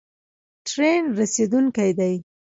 ټرین 0.67 1.03
رسیدونکی 1.19 1.89
دی 1.99 2.15